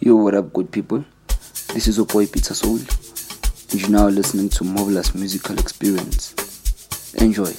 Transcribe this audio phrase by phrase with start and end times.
[0.00, 1.04] Yo, what up, good people?
[1.74, 6.34] This is your Peter Soul, and you're now listening to Mobla's Musical Experience.
[7.14, 7.52] Enjoy.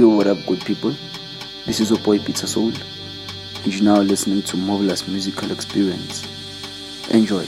[0.00, 0.96] Yo, what up, good people?
[1.66, 2.72] This is your boy Soul,
[3.64, 6.26] and you're now listening to Mobla's Musical Experience.
[7.10, 7.44] Enjoy.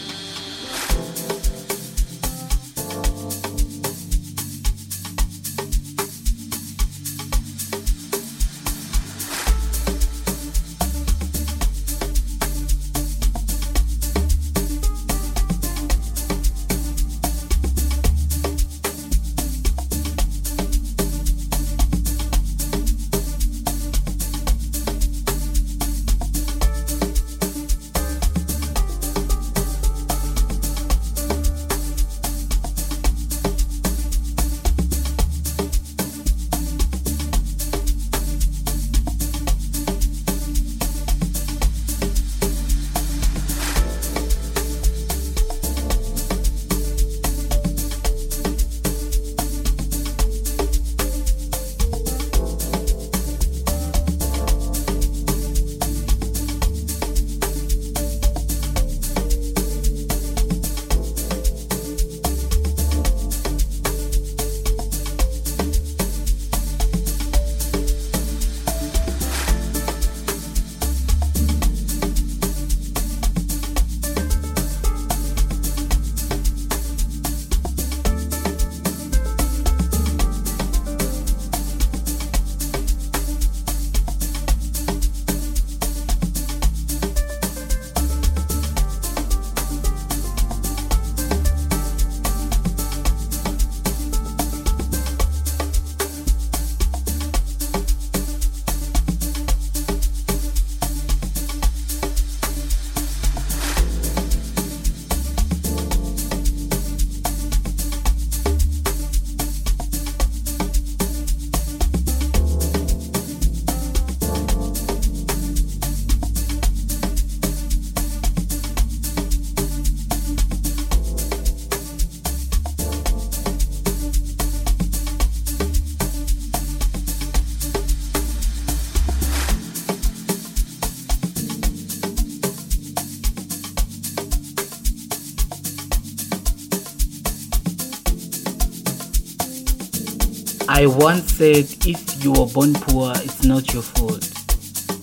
[140.82, 144.26] I once said if you were born poor, it's not your fault.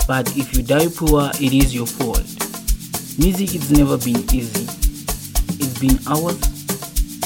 [0.05, 2.27] But if you die poor, it is your fault.
[3.17, 4.67] Music has never been easy.
[5.55, 6.35] It's been hours,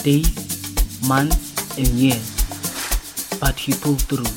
[0.04, 0.30] days,
[1.08, 2.30] months, and years.
[3.40, 4.30] But you pulled through.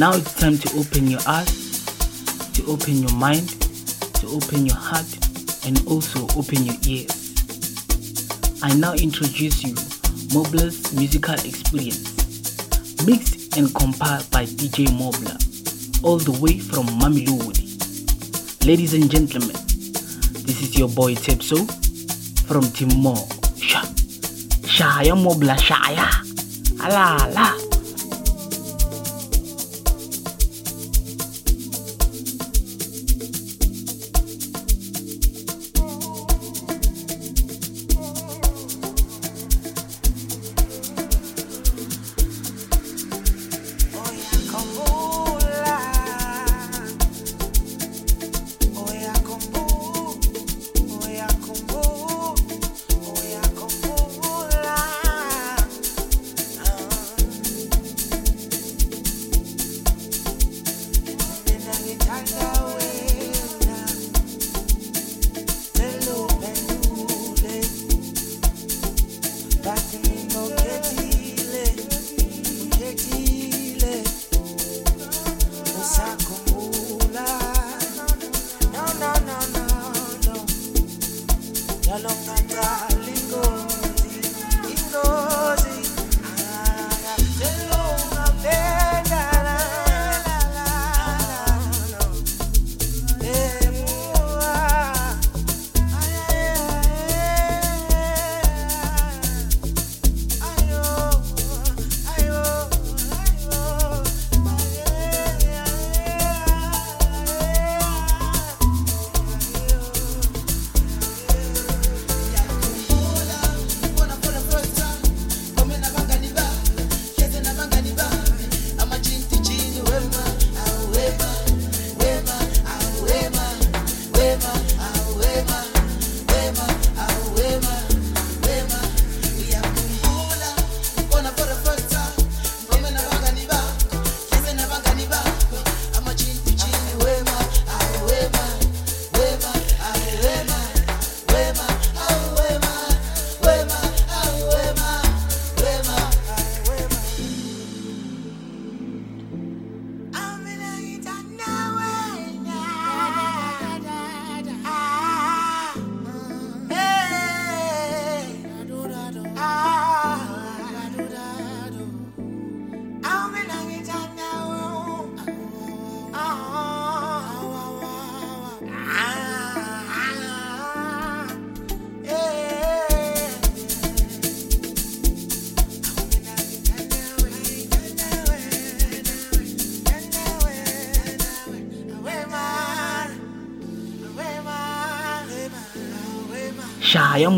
[0.00, 1.84] Now it's time to open your eyes,
[2.54, 3.60] to open your mind,
[4.24, 5.04] to open your heart,
[5.66, 7.36] and also open your ears.
[8.62, 9.74] I now introduce you
[10.32, 12.09] Mobla's musical experience,
[13.06, 15.34] mixed and compiled by DJ Mobla,
[16.04, 17.66] all the way from Mamelodi.
[18.66, 19.56] Ladies and gentlemen,
[20.44, 21.58] this is your boy Tepso
[22.46, 23.16] from Timor.
[23.56, 23.82] Sha,
[24.66, 26.08] Shaya Mobla Shaya,
[26.84, 27.69] ala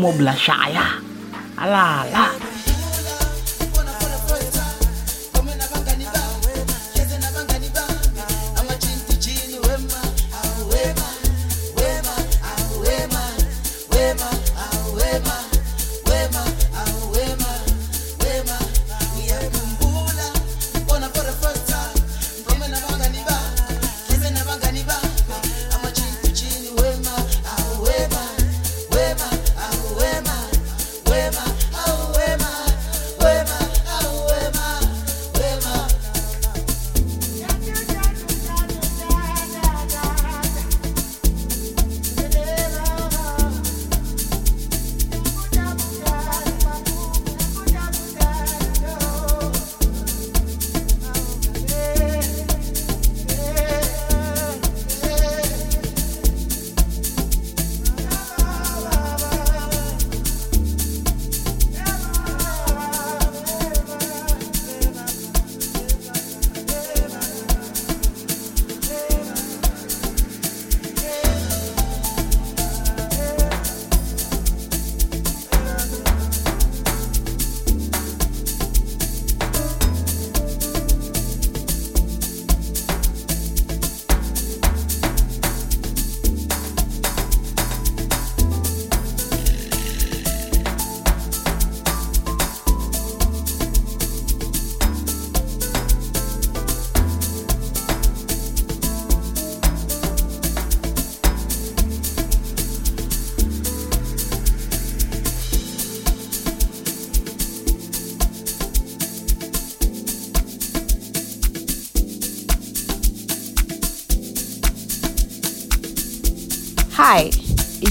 [0.03, 0.35] ala.
[0.35, 0.85] Shaya
[1.57, 2.22] Mobla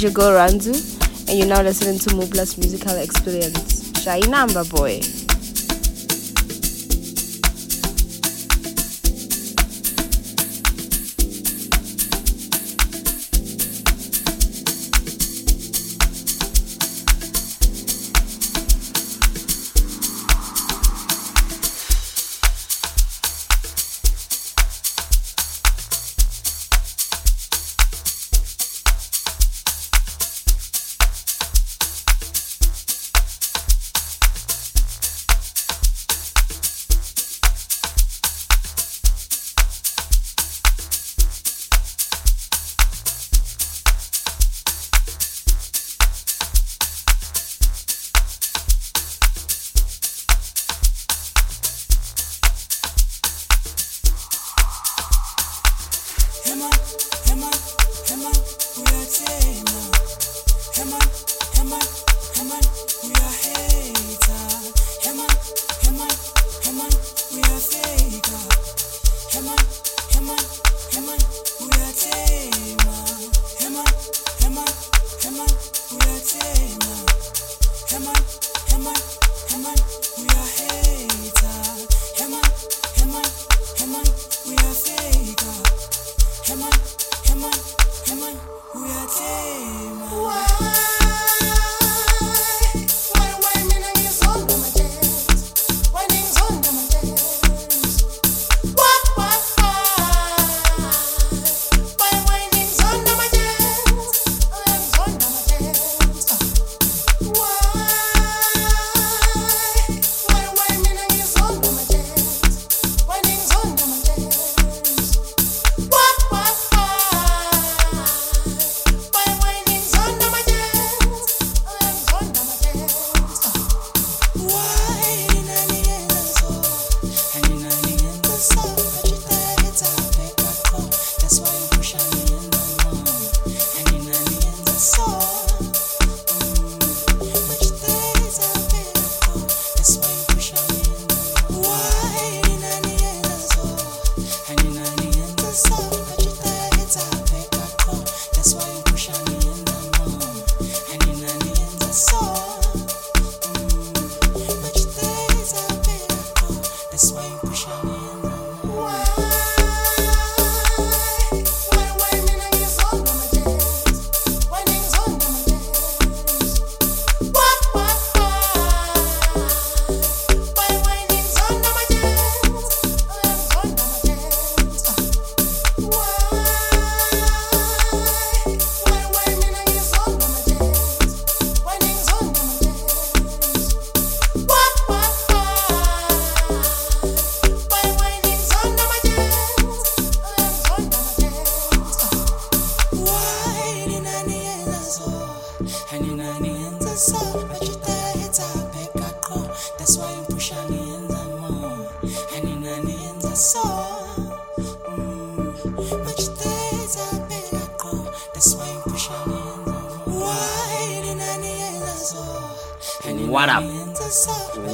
[0.03, 0.75] your girl Ranzu,
[1.29, 4.03] and you're now listening to Mobla's musical experience.
[4.03, 5.01] Shy number boy.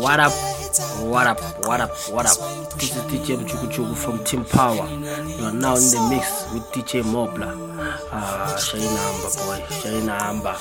[0.09, 0.33] What up?
[1.03, 1.38] What up?
[1.67, 1.91] What up?
[2.09, 2.38] What up?
[2.79, 4.88] This is DJ Mchukuchuku from Team Power.
[5.37, 7.53] You are now in the mix with DJ Mobla.
[8.11, 9.61] Ah, Shaina Amba boy.
[9.69, 10.57] Shaina Amba.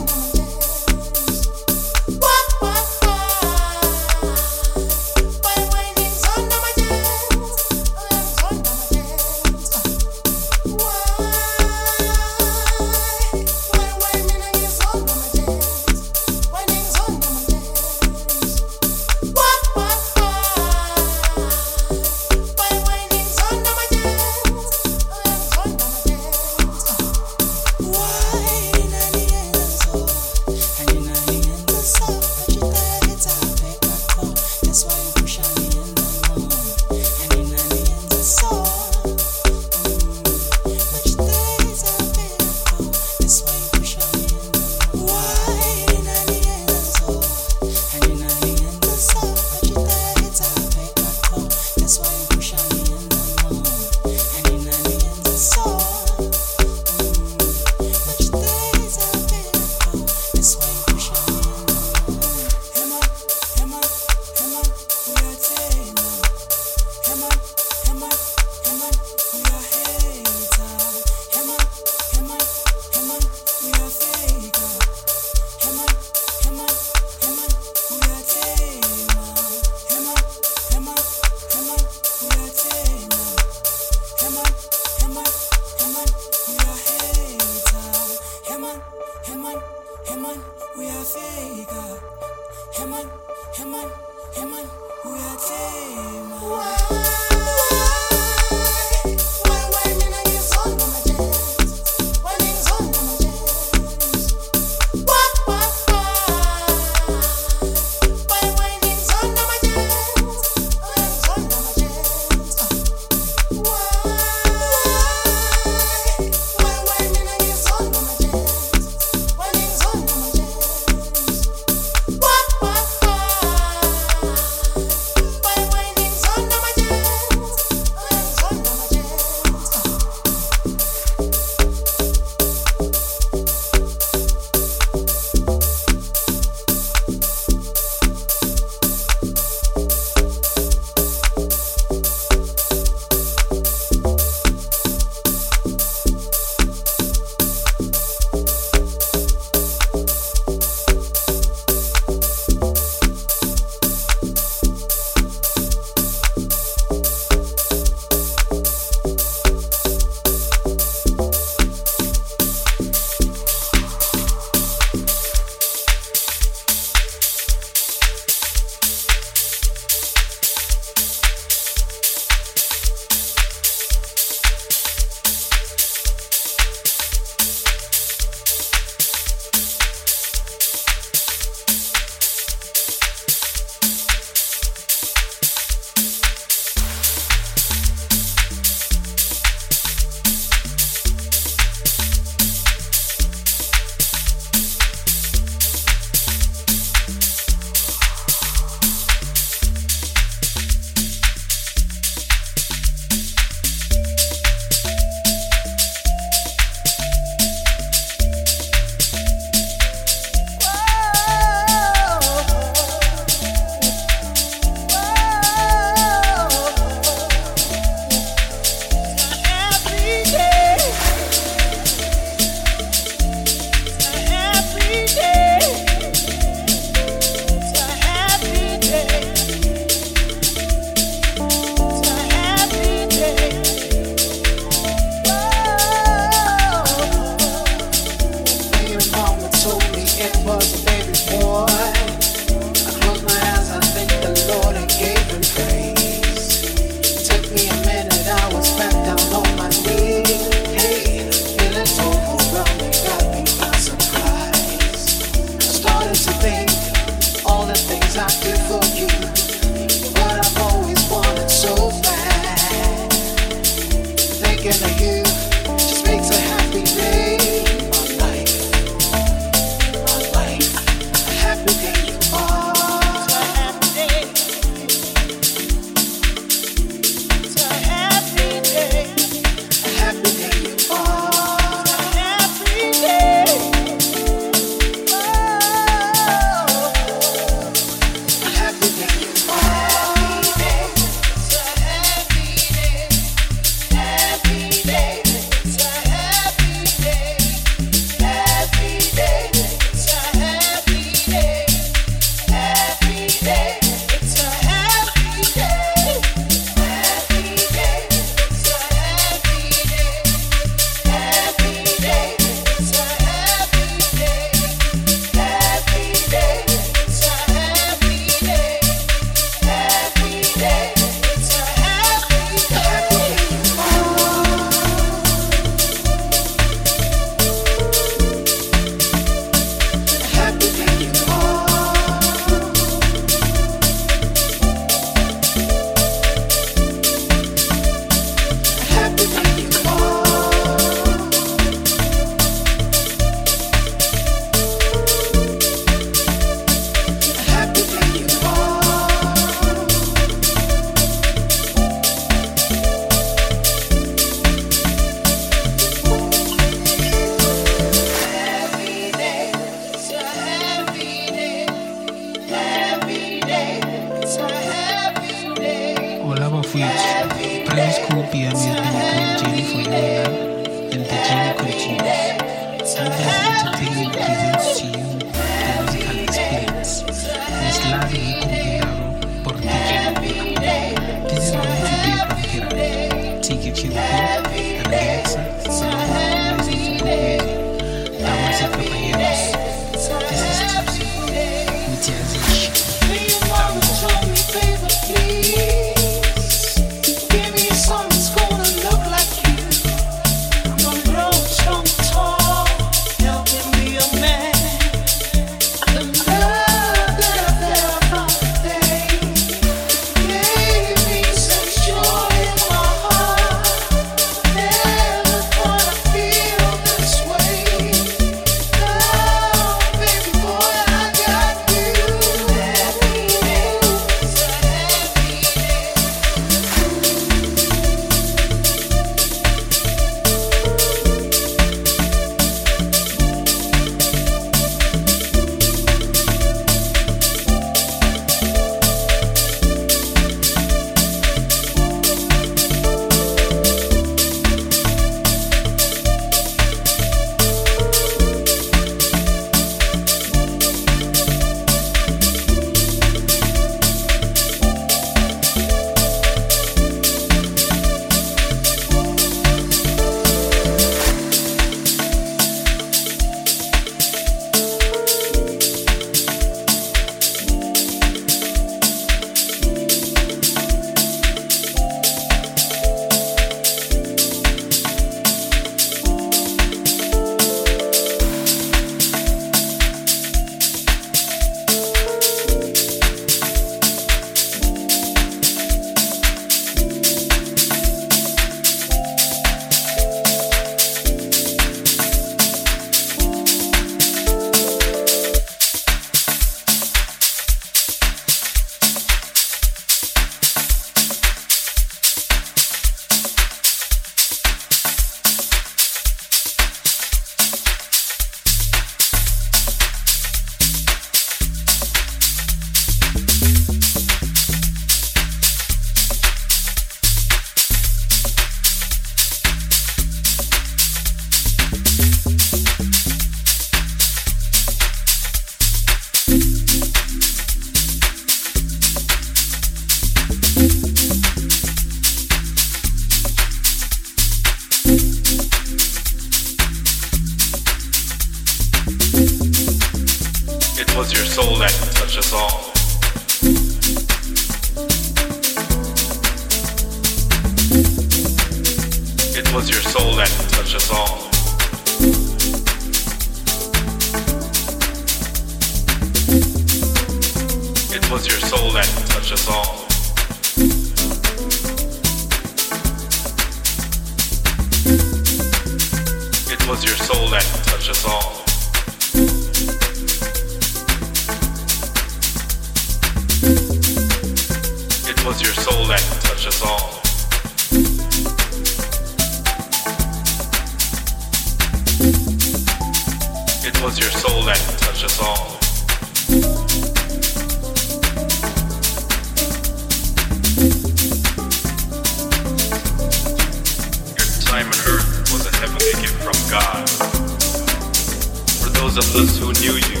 [598.94, 600.00] those of us who knew you.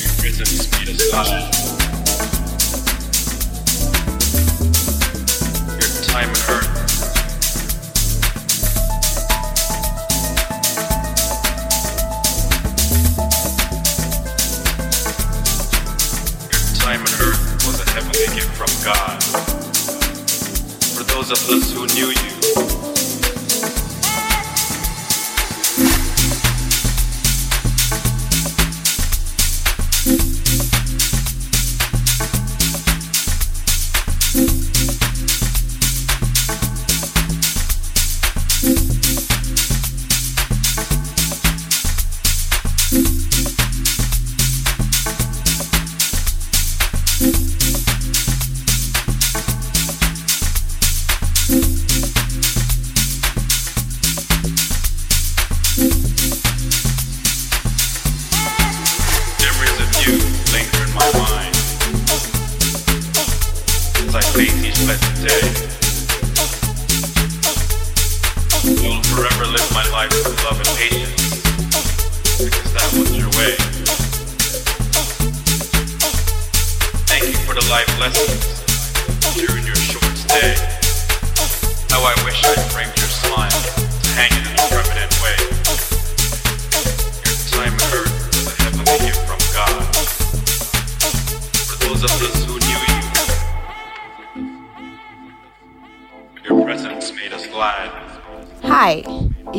[0.00, 1.53] Your rhythms beat us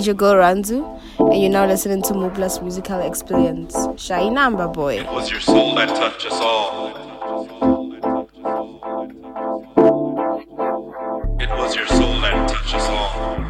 [0.05, 0.85] it's your girl Ranzu,
[1.17, 3.73] and you're now listening to Mobla's musical experience.
[3.97, 4.99] Shai Namba Boy.
[4.99, 6.89] It was your soul that touched us all.
[11.41, 13.41] It was your soul that touched us all.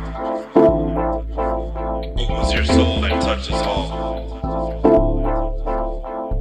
[2.17, 3.91] It was your soul that touched us all.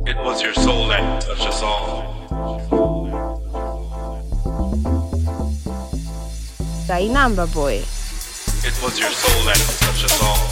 [0.06, 2.04] It was your soul that touched us all.
[6.86, 8.03] Shai Namba Boy.
[8.84, 10.44] It was your soul that touched us all.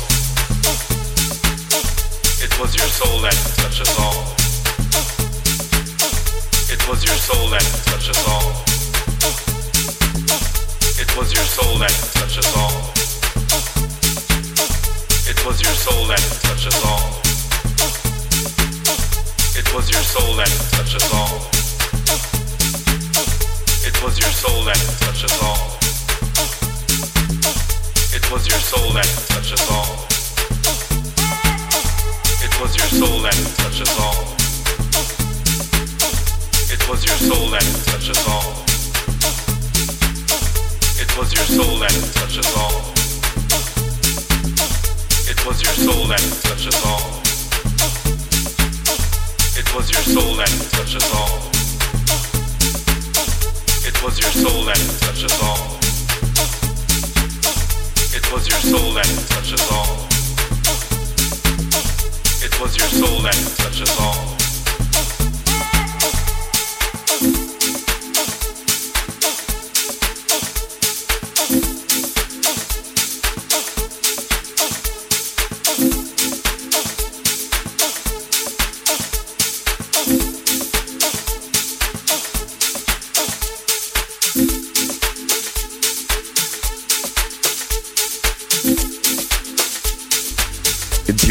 [2.41, 4.25] It was your soul that touched us all.
[6.73, 8.57] It was your soul that touched us all.
[10.97, 12.73] It was your soul that touched us all.
[15.29, 17.21] It was your soul that touched us all.
[19.61, 21.37] It was your soul that touched us all.
[23.85, 25.82] It was your soul that touched us all.
[28.33, 29.93] It was your soul that touched us all.
[32.41, 34.25] It was your soul that touched us all.
[36.73, 38.65] It was your soul that touched us all.
[40.97, 42.73] It was your soul that touched us all.
[45.29, 47.05] It was your soul that touched us all.
[49.61, 51.37] It was your soul that touched us all.
[53.85, 55.82] It was your soul that touched us all.
[58.33, 60.09] It was your soul that touched us all.
[62.43, 64.42] It was your soul that touched us all.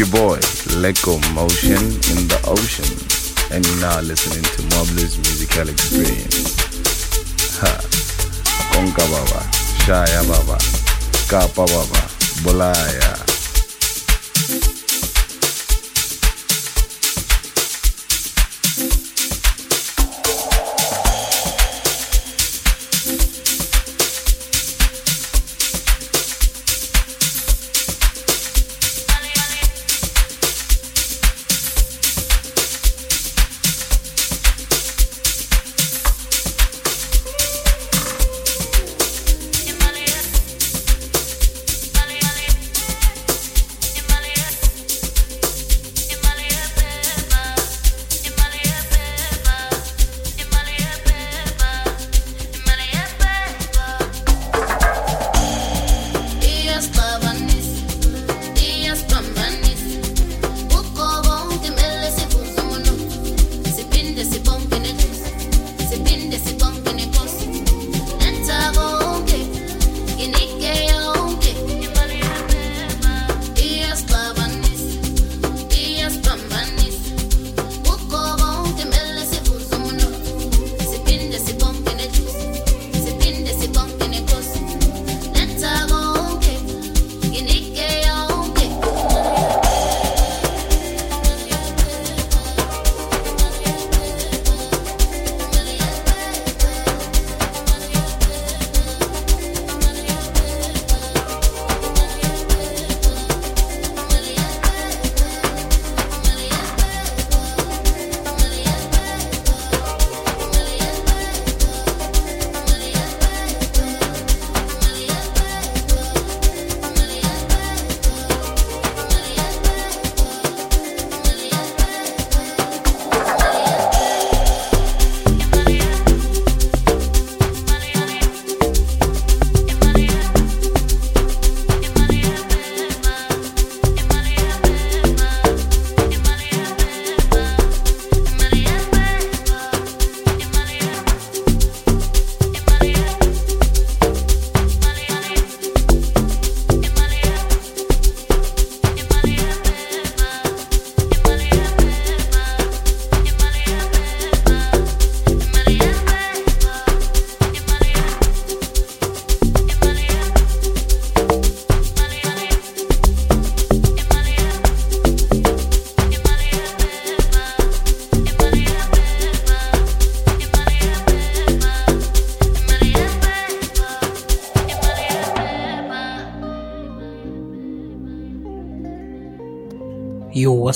[0.02, 0.38] Your boy,
[0.82, 6.56] Leko Motion in the Ocean, and you're now listening to Mobla's Musical Experience.
[7.60, 7.78] Ha.
[8.72, 9.46] Konka Baba,
[9.86, 10.58] Shaya Baba,
[11.28, 12.00] Kapa Baba,
[12.42, 13.31] Bolaya.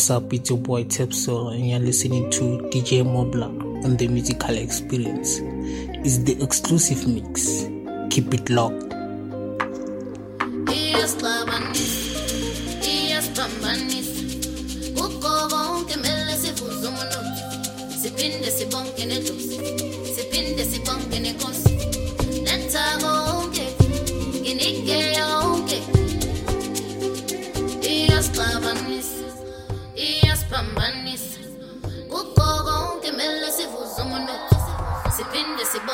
[0.06, 0.32] What's up?
[0.32, 3.46] It's your boy Tepsol, and you're listening to DJ Mobla
[3.84, 5.40] on the Musical Experience.
[5.42, 7.66] It's the exclusive mix.
[8.10, 8.86] Keep it locked.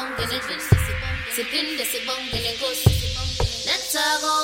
[0.03, 0.77] Sibonke nedosi
[1.35, 2.91] siphinde sibonke nenkosi
[3.67, 4.42] letha konke nginike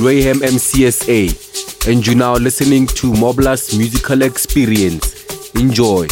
[0.00, 5.52] Graham MCSA, and you're now listening to Mobla's musical experience.
[5.54, 6.08] Enjoy.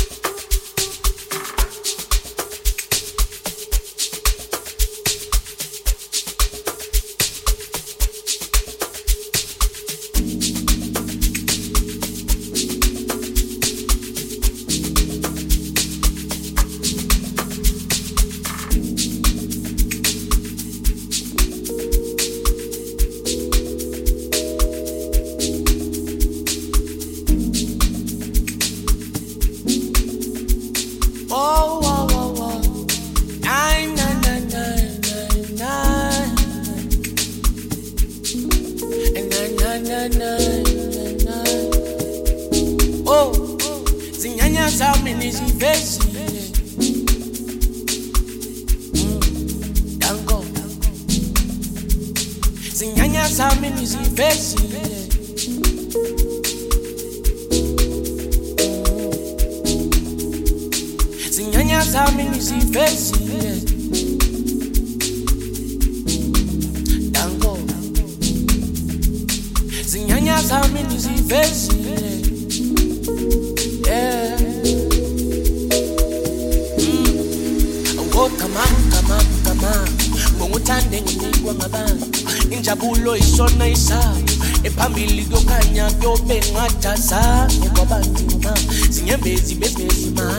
[85.88, 88.54] mina kuyobe nqwada zakho kwabanzima
[88.90, 90.32] zinyembezi bezimezima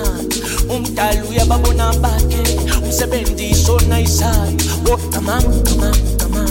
[0.70, 2.43] umdala uyababona bakhe
[2.84, 4.52] umsebenzisona isakho
[4.89, 6.45] wogamamgamamgama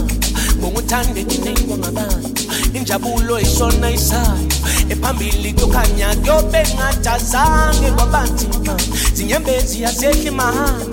[0.58, 2.42] ngokuthandekilengwa ngabantu
[2.74, 4.48] injabulo isona isayo.
[4.88, 8.76] Ephambili kukhanya kuyobe nqada zange kwabanzima
[9.14, 10.84] zinyembezi azehli mahana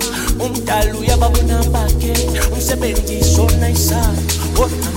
[0.44, 2.12] umdala uyababona bakhe
[2.52, 4.22] umsebenzisona isayo.
[4.58, 4.95] Wogamamgamamgama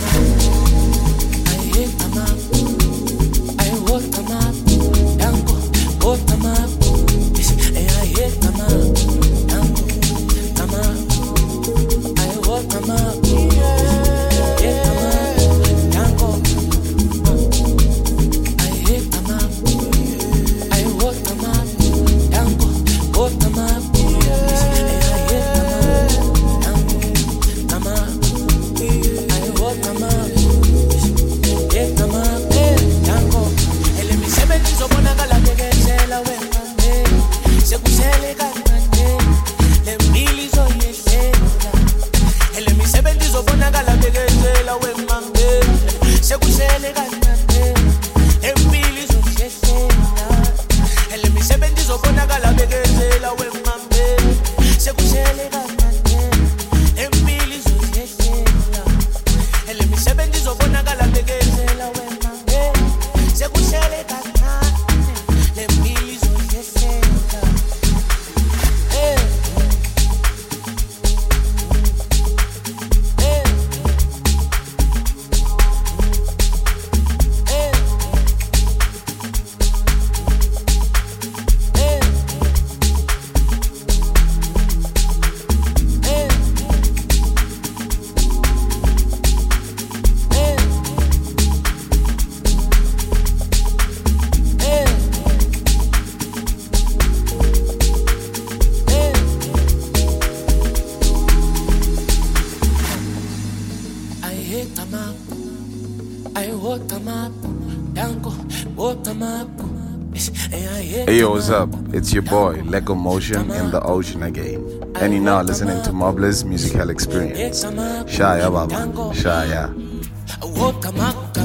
[110.79, 111.67] Hey yo, what's up?
[111.93, 114.63] It's your boy, Lego Motion in the ocean again.
[114.95, 117.65] And you're now listening to Mobla's musical experience.
[117.65, 118.75] Shaya Baba,
[119.13, 119.75] Shaya.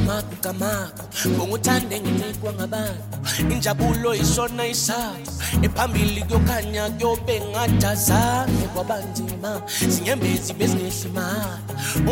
[0.04, 3.18] Wokamako kamako kamako ngokuthande nginikwa ngabantu.
[3.50, 5.30] Injabulo isona isathu
[5.62, 11.58] ephambili kuyokhanya kuyobe ngadazange kwabanzima zinyembezi bezingehli mahhala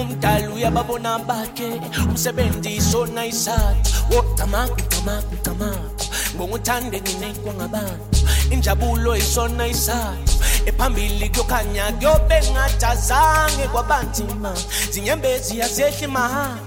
[0.01, 6.05] umdali uyababona bakhe umsebenzi isona isathu wokamako kamako kamako
[6.37, 8.19] ngokuthande nginikwa ngabantu.
[8.51, 10.33] Injabulo isona isathu
[10.67, 14.55] ephambili kuyokhanya kuyobe ngadazange kwabanzima.
[14.91, 16.59] Zinyembezi yazehli mahhala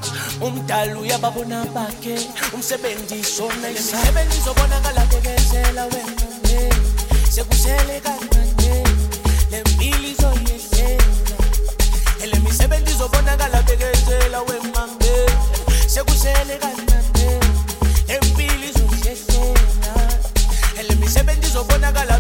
[0.42, 2.16] umdali uyababona bakhe.
[2.54, 6.26] Umsebenzi isona isasebenzi izobonakala bekezela wena
[7.36, 8.84] sekusele kancane
[9.52, 11.38] le mpilo izoyehlela.
[12.24, 15.16] Ele misebenzi izobonakala bekezela wemambe.
[15.88, 17.40] Sekusele kancane
[18.08, 19.94] le mpilo izoyehlela.
[20.80, 22.15] Ele misebenzi izobonakala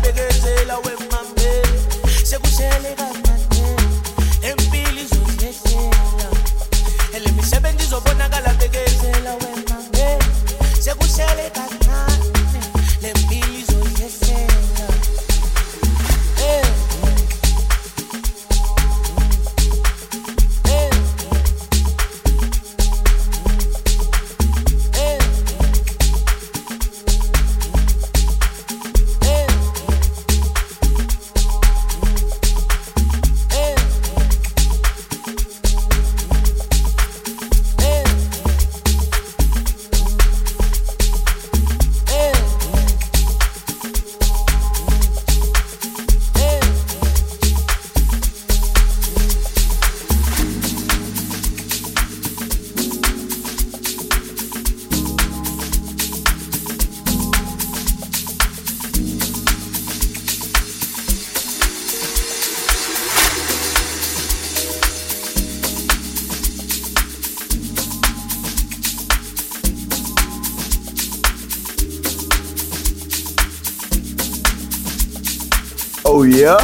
[76.17, 76.55] Oh yeah?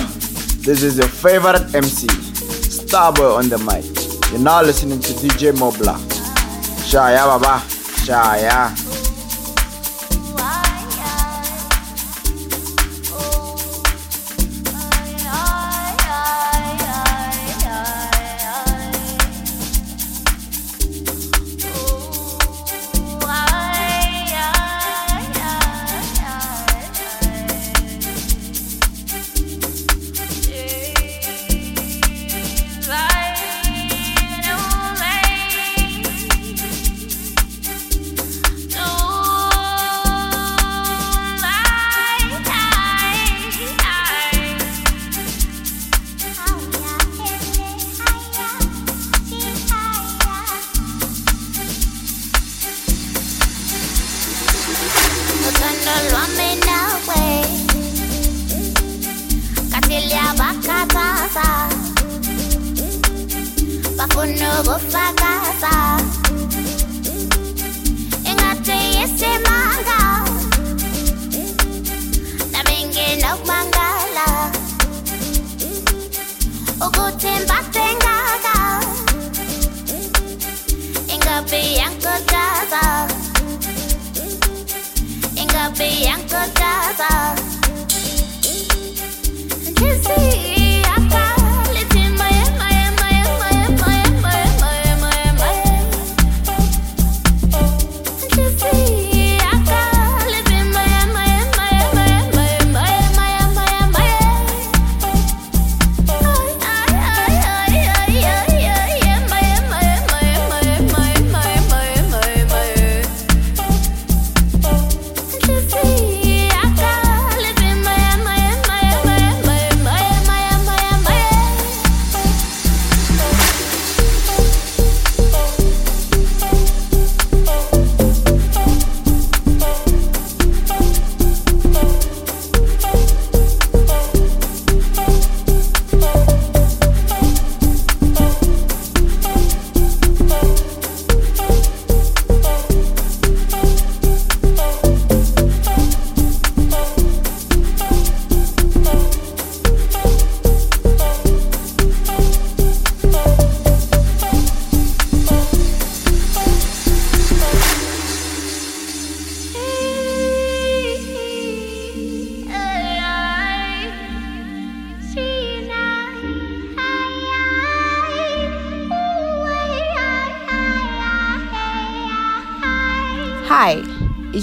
[0.64, 3.84] This is your favorite MC, Starboy on the mic.
[4.32, 5.98] You're now listening to DJ Mobla.
[6.88, 7.62] Shaya Baba,
[8.06, 8.81] Shaya.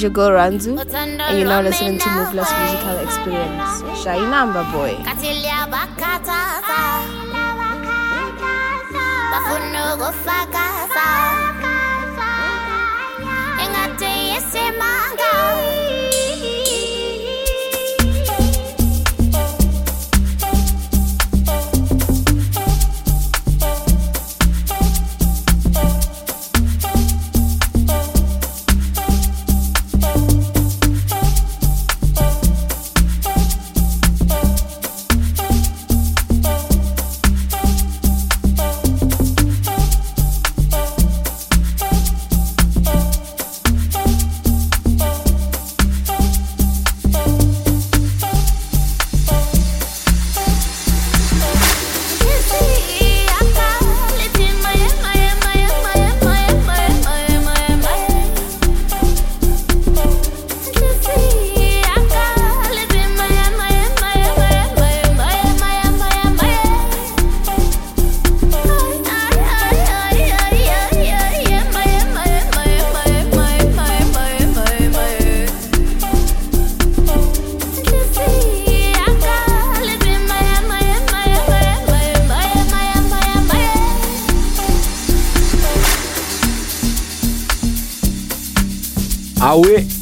[0.08, 4.02] your girl Ranzu, and you're now listening to Mobla's Musical Experience.
[4.02, 4.96] Shai Number Boy.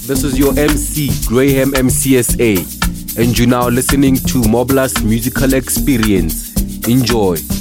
[0.07, 6.55] This is your MC, Graham MCSA, and you're now listening to Mobla's Musical Experience.
[6.87, 7.56] Enjoy.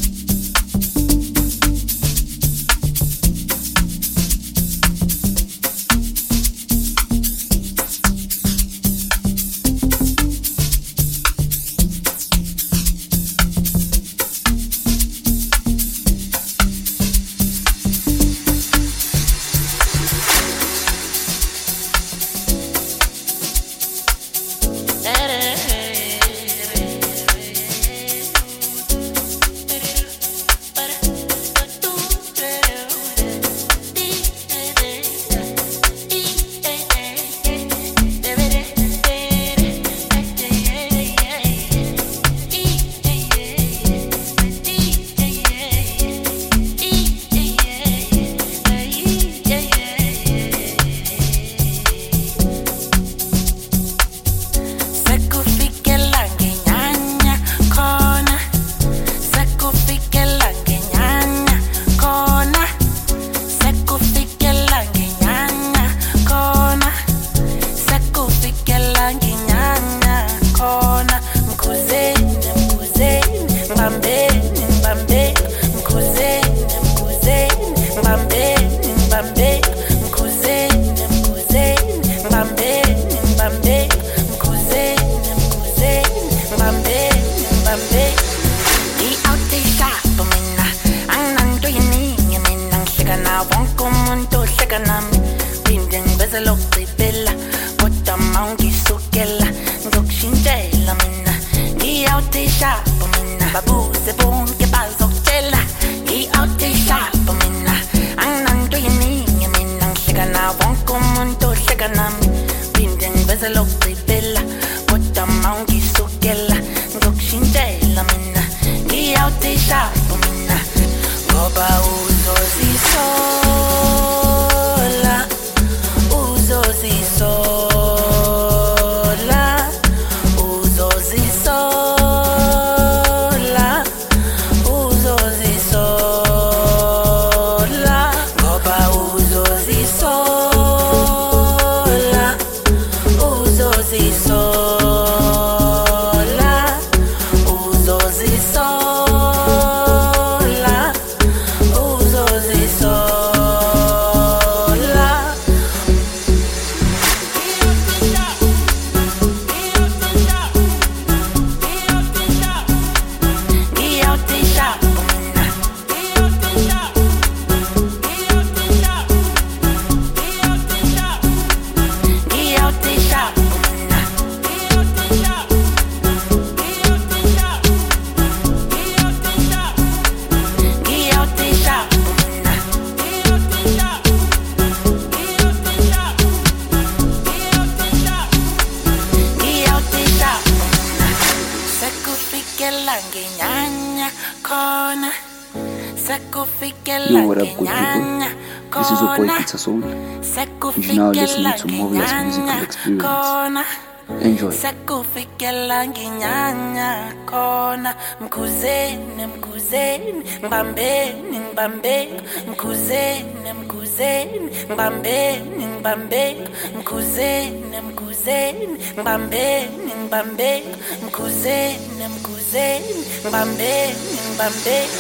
[211.39, 216.47] Ngibambeni ngibambeni mkhuzeni mkhuzeni ngibambeni ngibambeni
[216.79, 220.75] mkhuzeni mkhuzeni ngibambeni ngibambeni
[221.05, 223.95] mkhuzeni mkhuzeni ngibambeni
[224.29, 224.99] ngibambeni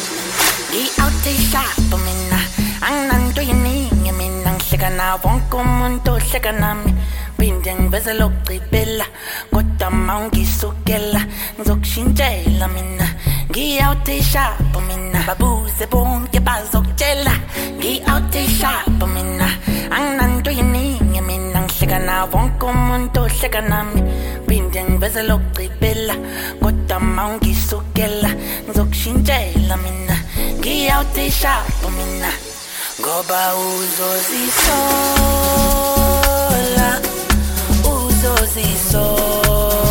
[0.75, 2.39] ngi-out eshop mina.
[2.81, 4.51] Anginanto yiningi mina.
[4.53, 6.91] Ngihleka nawo wonke umuntu ohleka nami.
[7.37, 8.13] Phinde ngiveze
[9.51, 11.21] kodwa ma ungisukela
[11.59, 13.04] ngizokushintshela mina
[13.49, 17.33] ngi-out eshop mina babuze bonke bazokutshela
[17.77, 19.47] ngi-out eshop mina
[19.95, 24.01] anginanto yiningi mina ngihleka nawo wonke umuntu ohleka nami
[24.47, 26.15] phinde ngiveze lokugcibela
[26.61, 28.29] kodwa ma ungisukela
[28.65, 30.15] ngizokushintshela mina
[30.59, 32.31] ngi-out eshop mina
[32.99, 34.79] ngoba uzozisola
[37.93, 39.84] uzozisola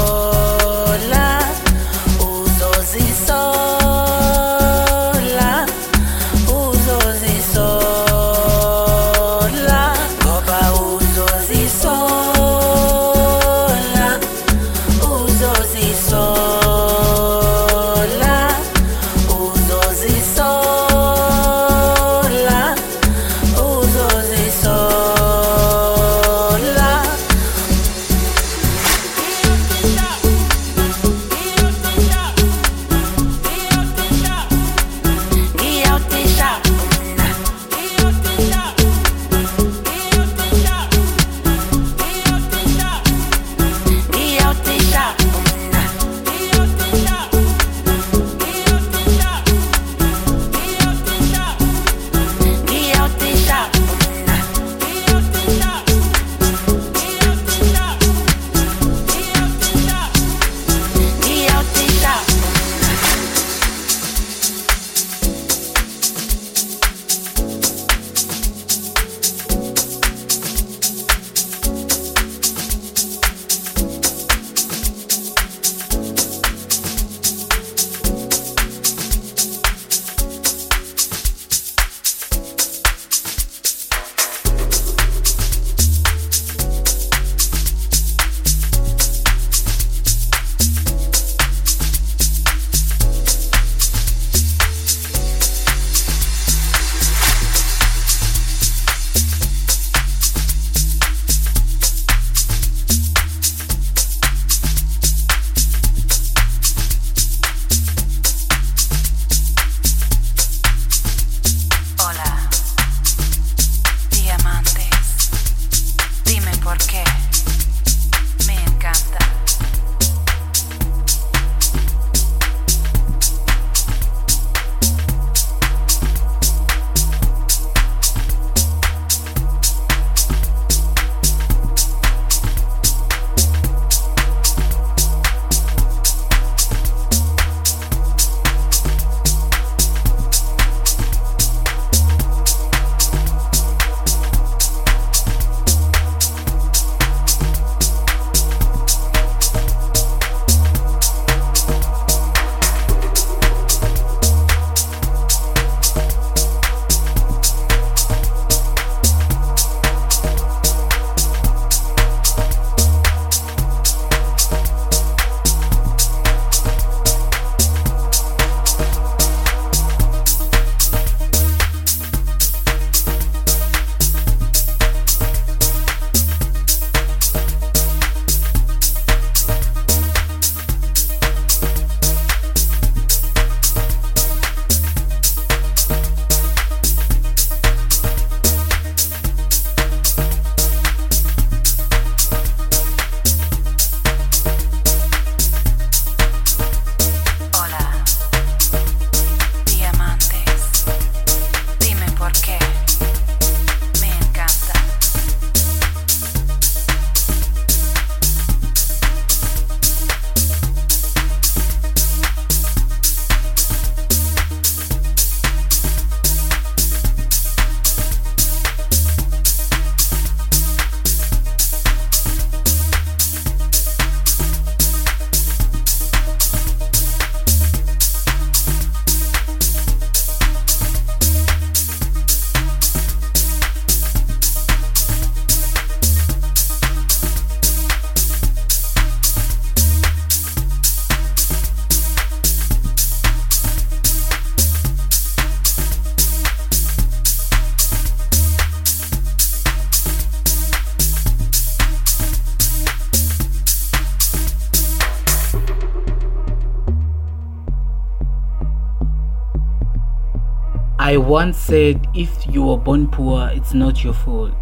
[261.05, 264.55] I once said if you were born poor, it's not your fault.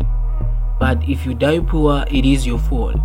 [0.80, 2.96] But if you die poor, it is your fault.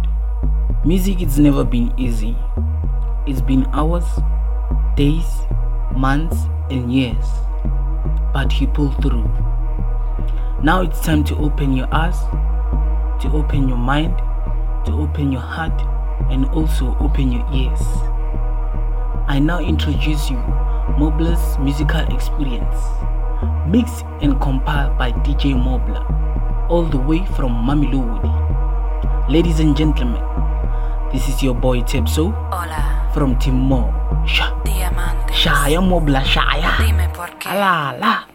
[0.84, 2.36] Music it's never been easy.
[3.28, 4.06] It's been hours,
[4.96, 5.28] days,
[5.96, 6.36] months,
[6.72, 7.28] and years.
[8.34, 9.30] But he pulled through.
[10.64, 12.18] Now it's time to open your eyes,
[13.22, 14.18] to open your mind,
[14.88, 15.80] to open your heart,
[16.32, 17.82] and also open your ears.
[19.28, 20.38] I now introduce you
[20.98, 22.76] Mobla's musical experience,
[23.68, 26.02] mixed and compiled by DJ Mobla,
[26.70, 28.32] all the way from Mamelodi.
[29.30, 30.24] Ladies and gentlemen,
[31.12, 33.94] this is your boy Tepso Hola, from Timor.
[34.26, 35.34] Sha, diamante.
[35.34, 36.78] Shaya Mobla Shaya.
[36.78, 38.27] Dime por qué.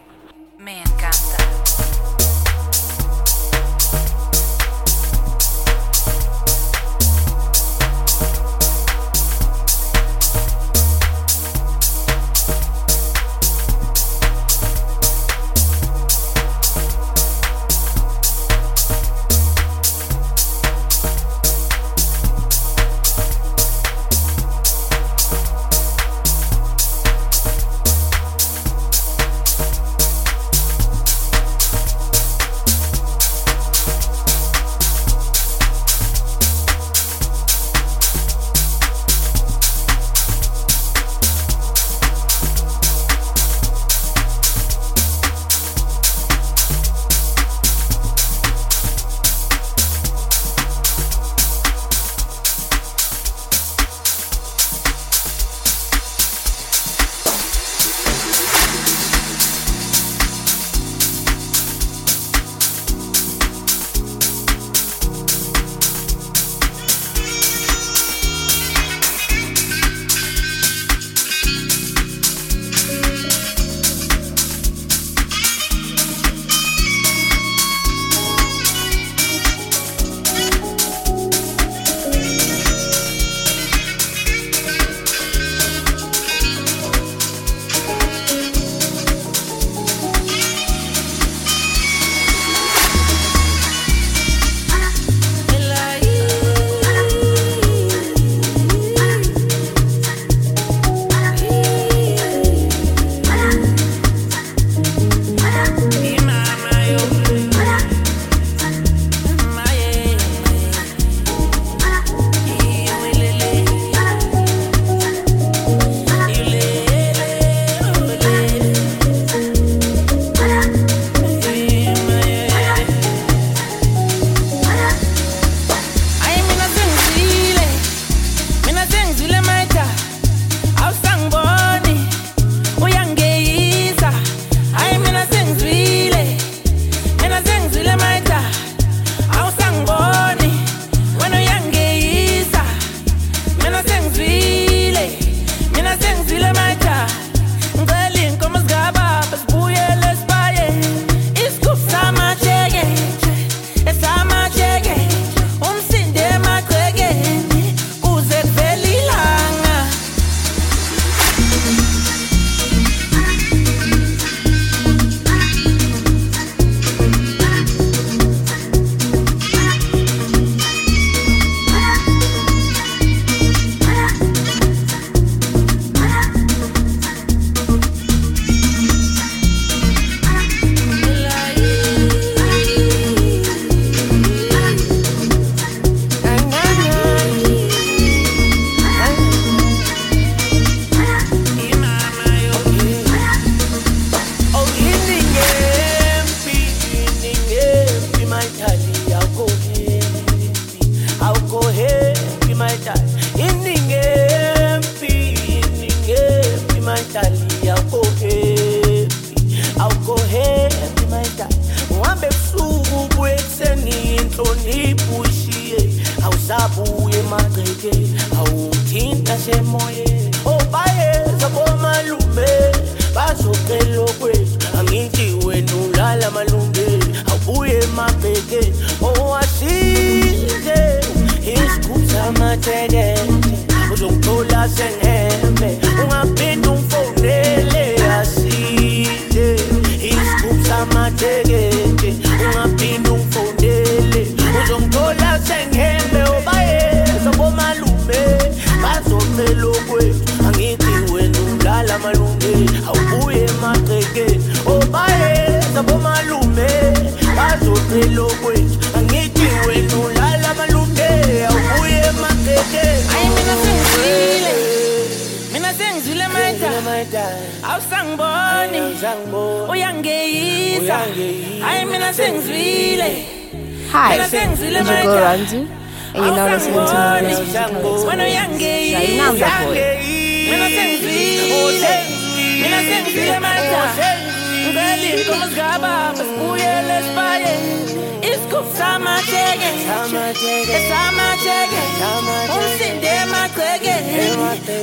[273.93, 275.67] Hi, Njugo Ranzu,
[276.15, 277.37] and you're now listening to Mina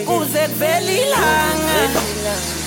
[0.06, 2.59] Kuze kuvela ilanga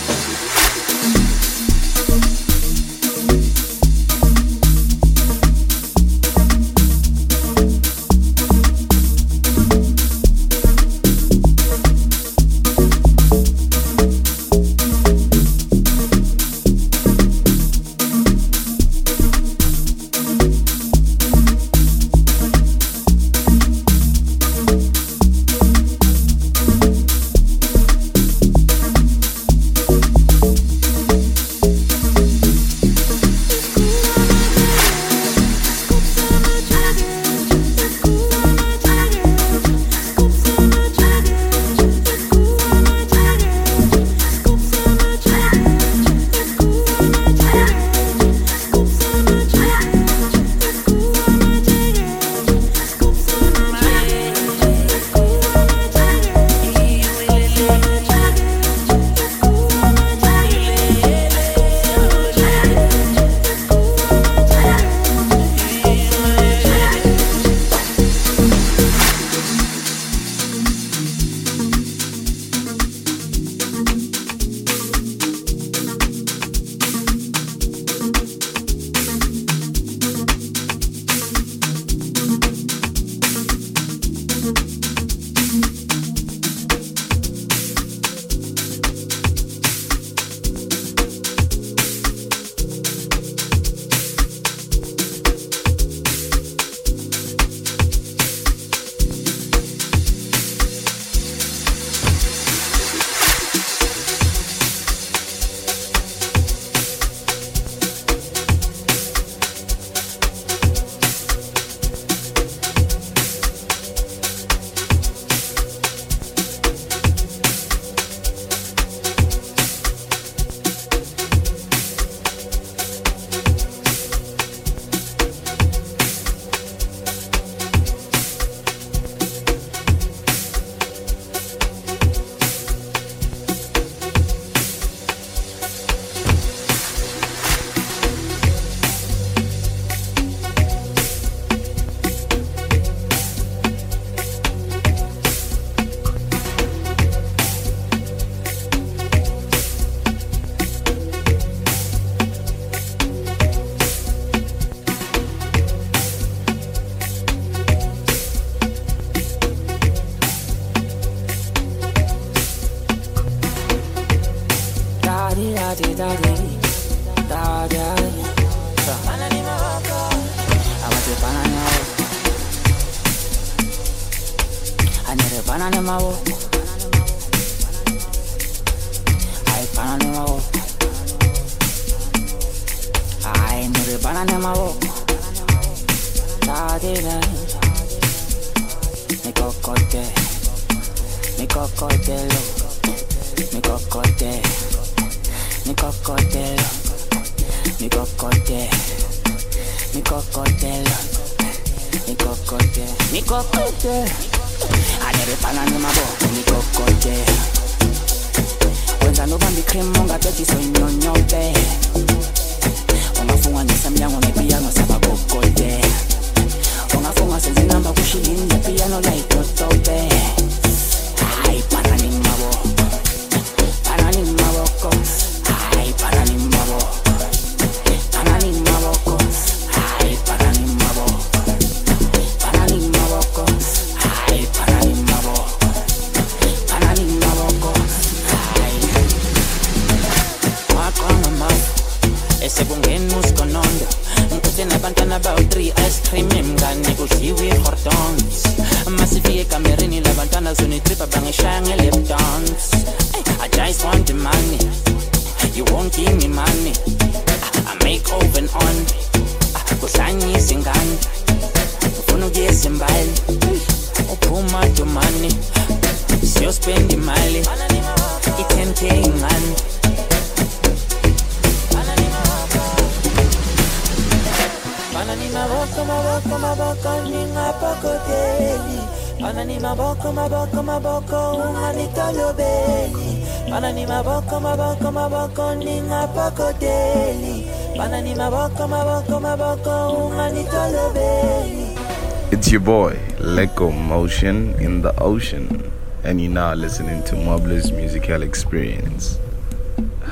[293.44, 295.70] Leko Motion in the Ocean,
[296.06, 299.20] and you're now listening to Mobla's Musical Experience.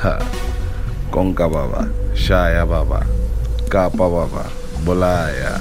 [0.04, 0.20] Ha.
[1.12, 3.08] Konka Baba, Shaya Baba,
[3.70, 4.52] Kapa Baba,
[4.84, 5.56] Bolaya.